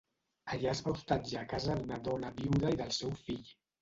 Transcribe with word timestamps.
Allà 0.55 0.69
es 0.71 0.79
va 0.85 0.93
hostatjar 0.93 1.43
a 1.45 1.47
casa 1.53 1.75
d'una 1.81 2.01
dona 2.11 2.33
viuda 2.41 2.73
i 2.77 2.81
del 2.81 2.95
seu 3.03 3.13
fill. 3.29 3.45